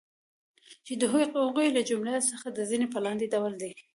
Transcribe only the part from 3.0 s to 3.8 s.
لاندی ډول دی